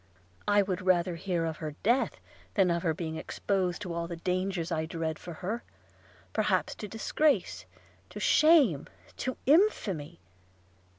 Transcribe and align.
I 0.47 0.63
would 0.63 0.81
rather 0.81 1.13
hear 1.15 1.45
of 1.45 1.57
her 1.57 1.75
death, 1.83 2.19
than 2.55 2.71
of 2.71 2.81
her 2.81 2.91
being 2.91 3.17
exposed 3.17 3.83
to 3.83 3.93
all 3.93 4.07
the 4.07 4.15
dangers 4.15 4.71
I 4.71 4.87
dread 4.87 5.19
for 5.19 5.31
her, 5.45 5.61
perhaps 6.33 6.73
to 6.73 6.87
disgrace, 6.87 7.67
to 8.09 8.19
shame, 8.19 8.87
to 9.17 9.37
infamy 9.45 10.19